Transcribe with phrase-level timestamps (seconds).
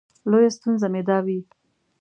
[0.29, 1.39] لویه ستونزه مې دا وي.